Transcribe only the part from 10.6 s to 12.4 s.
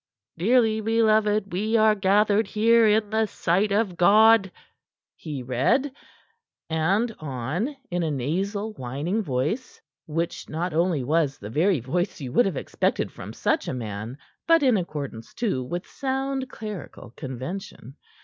only was the very voice you